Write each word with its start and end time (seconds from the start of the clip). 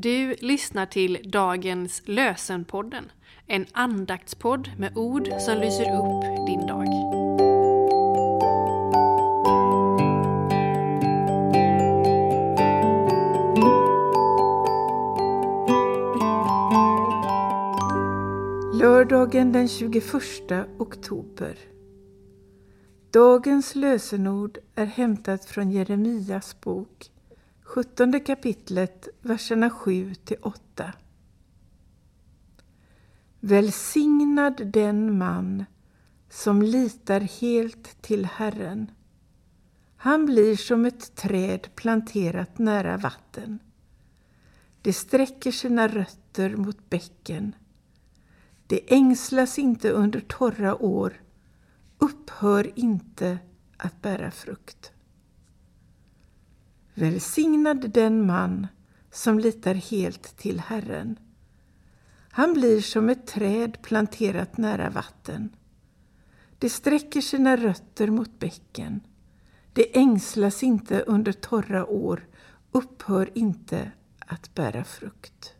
Du 0.00 0.34
lyssnar 0.34 0.86
till 0.86 1.18
dagens 1.24 2.02
Lösenpodden, 2.04 3.04
en 3.46 3.66
andaktspodd 3.72 4.70
med 4.78 4.96
ord 4.96 5.28
som 5.38 5.58
lyser 5.58 5.82
upp 5.82 6.46
din 6.46 6.66
dag. 6.66 6.86
Lördagen 18.74 19.52
den 19.52 19.68
21 19.68 20.04
oktober. 20.78 21.58
Dagens 23.10 23.74
lösenord 23.74 24.58
är 24.74 24.86
hämtat 24.86 25.44
från 25.44 25.70
Jeremias 25.70 26.60
bok, 26.60 27.10
17 27.68 28.20
kapitlet, 28.20 29.08
verserna 29.20 29.70
7 29.70 30.14
till 30.14 30.36
8. 30.42 30.92
Välsignad 33.40 34.66
den 34.66 35.18
man 35.18 35.64
som 36.30 36.62
litar 36.62 37.20
helt 37.20 38.02
till 38.02 38.24
Herren. 38.24 38.90
Han 39.96 40.26
blir 40.26 40.56
som 40.56 40.84
ett 40.84 41.14
träd 41.14 41.68
planterat 41.74 42.58
nära 42.58 42.96
vatten. 42.96 43.58
Det 44.82 44.92
sträcker 44.92 45.52
sina 45.52 45.88
rötter 45.88 46.56
mot 46.56 46.90
bäcken. 46.90 47.54
Det 48.66 48.94
ängslas 48.94 49.58
inte 49.58 49.90
under 49.90 50.20
torra 50.20 50.82
år, 50.82 51.22
upphör 51.98 52.72
inte 52.74 53.38
att 53.76 54.02
bära 54.02 54.30
frukt. 54.30 54.92
Välsignad 56.98 57.90
den 57.90 58.26
man 58.26 58.66
som 59.10 59.38
litar 59.38 59.74
helt 59.74 60.36
till 60.36 60.60
Herren. 60.60 61.18
Han 62.30 62.52
blir 62.52 62.80
som 62.80 63.08
ett 63.08 63.26
träd 63.26 63.82
planterat 63.82 64.56
nära 64.56 64.90
vatten. 64.90 65.56
Det 66.58 66.70
sträcker 66.70 67.20
sina 67.20 67.56
rötter 67.56 68.10
mot 68.10 68.38
bäcken. 68.38 69.00
Det 69.72 69.96
ängslas 69.98 70.62
inte 70.62 71.00
under 71.00 71.32
torra 71.32 71.86
år, 71.86 72.28
upphör 72.72 73.30
inte 73.34 73.92
att 74.18 74.54
bära 74.54 74.84
frukt. 74.84 75.54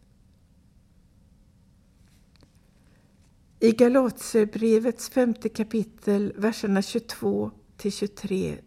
I 3.60 3.72
Galaterbrevets 3.72 5.10
femte 5.10 5.48
kapitel, 5.48 6.32
verserna 6.36 6.82
22 6.82 7.50
till 7.76 7.92
23 7.92 8.58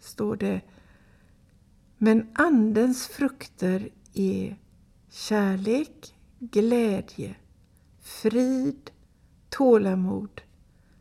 står 0.00 0.36
det 0.36 0.60
men 2.04 2.26
Andens 2.34 3.08
frukter 3.08 3.88
är 4.14 4.58
kärlek, 5.10 6.14
glädje, 6.38 7.34
frid, 8.00 8.90
tålamod, 9.48 10.40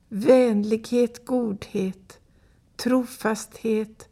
vänlighet, 0.10 1.26
godhet, 1.26 2.20
trofasthet, 2.76 4.10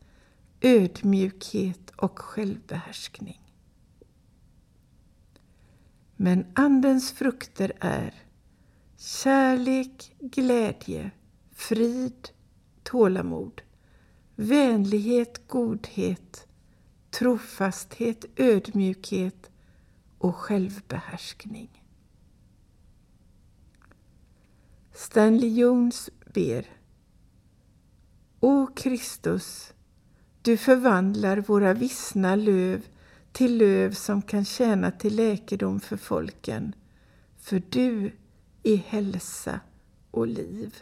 ödmjukhet 0.62 1.90
och 1.96 2.20
självbehärskning. 2.20 3.54
Men 6.16 6.46
Andens 6.56 7.12
frukter 7.12 7.72
är 7.80 8.14
kärlek, 8.98 10.16
glädje, 10.20 11.12
frid, 11.52 12.30
tålamod, 12.84 13.62
vänlighet, 14.36 15.48
godhet, 15.48 16.46
trofasthet, 17.12 18.26
ödmjukhet 18.36 19.52
och 20.18 20.36
självbehärskning. 20.36 21.84
Stanley 24.94 25.50
Jones 25.50 26.10
ber 26.34 26.66
O 28.40 28.68
Kristus, 28.76 29.74
du 30.42 30.58
förvandlar 30.58 31.38
våra 31.38 31.74
vissna 31.74 32.36
löv 32.36 32.86
till 33.32 33.58
löv 33.58 33.94
som 33.94 34.22
kan 34.22 34.46
tjäna 34.46 34.92
till 34.92 35.16
läkedom 35.16 35.80
för 35.80 35.98
folken, 35.98 36.76
för 37.38 37.62
du 37.70 38.12
är 38.64 38.78
hälsa 38.78 39.60
och 40.12 40.28
liv. 40.28 40.76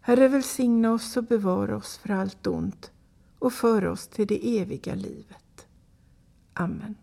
Herre, 0.00 0.28
välsigna 0.28 0.92
oss 0.92 1.16
och 1.16 1.24
bevara 1.24 1.76
oss 1.76 1.98
för 1.98 2.10
allt 2.10 2.46
ont 2.46 2.92
och 3.42 3.52
för 3.52 3.86
oss 3.86 4.08
till 4.08 4.26
det 4.26 4.58
eviga 4.58 4.94
livet. 4.94 5.66
Amen. 6.54 6.94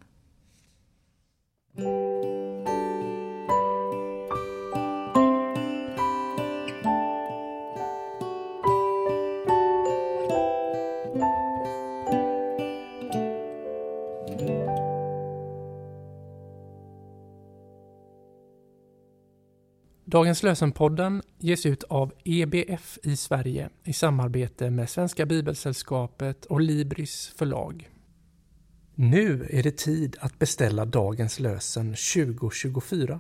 Dagens 20.11 20.43
lösenpodden 20.43 21.21
ges 21.37 21.65
ut 21.65 21.83
av 21.83 22.13
EBF 22.23 22.99
i 23.03 23.15
Sverige 23.15 23.69
i 23.83 23.93
samarbete 23.93 24.69
med 24.69 24.89
Svenska 24.89 25.25
Bibelsällskapet 25.25 26.45
och 26.45 26.61
Libris 26.61 27.33
förlag. 27.37 27.89
Nu 28.95 29.47
är 29.49 29.63
det 29.63 29.77
tid 29.77 30.17
att 30.19 30.39
beställa 30.39 30.85
dagens 30.85 31.39
lösen 31.39 31.95
2024. 32.15 33.19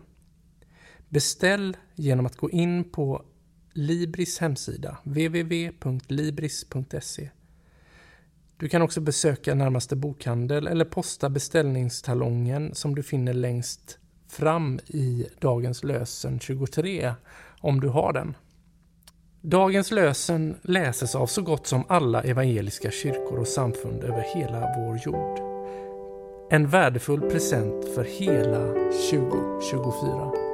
Beställ 1.09 1.77
genom 1.95 2.25
att 2.25 2.37
gå 2.37 2.49
in 2.49 2.83
på 2.83 3.25
Libris 3.73 4.39
hemsida 4.39 4.97
www.libris.se. 5.03 5.69
Du 8.57 8.69
kan 8.69 8.81
också 8.81 9.01
besöka 9.01 9.55
närmaste 9.55 9.95
bokhandel 9.95 10.67
eller 10.67 10.85
posta 10.85 11.29
beställningstalongen 11.29 12.75
som 12.75 12.95
du 12.95 13.03
finner 13.03 13.33
längst 13.33 13.98
fram 14.29 14.79
i 14.87 15.27
dagens 15.39 15.83
lösen 15.83 16.39
23 16.39 17.13
om 17.61 17.79
du 17.79 17.87
har 17.87 18.13
den. 18.13 18.35
Dagens 19.41 19.91
lösen 19.91 20.55
läses 20.61 21.15
av 21.15 21.27
så 21.27 21.41
gott 21.41 21.67
som 21.67 21.83
alla 21.87 22.23
evangeliska 22.23 22.91
kyrkor 22.91 23.39
och 23.39 23.47
samfund 23.47 24.03
över 24.03 24.25
hela 24.35 24.59
vår 24.59 24.99
jord. 25.05 25.39
En 26.51 26.67
värdefull 26.67 27.21
present 27.21 27.95
för 27.95 28.03
hela 28.03 28.67
2024. 29.11 30.48